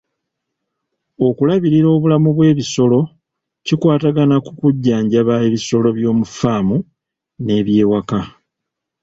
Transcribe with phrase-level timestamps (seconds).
[1.27, 2.99] Okulabirira obulamu bw'ebisolo
[3.65, 6.77] kikwatagana ku kujjanjaba ebisolo by'omu faamu
[7.43, 8.19] n'ebyewaka.